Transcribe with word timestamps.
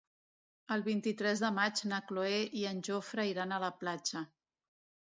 El 0.75 0.83
vint-i-tres 0.87 1.43
de 1.43 1.51
maig 1.59 1.83
na 1.93 2.01
Cloè 2.13 2.41
i 2.63 2.67
en 2.73 2.83
Jofre 2.91 3.29
iran 3.37 3.55
a 3.55 3.63
la 3.69 3.75
platja. 3.85 4.29